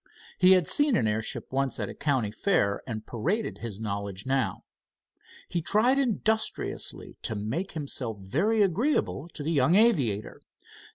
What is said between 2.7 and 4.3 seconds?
and paraded his knowledge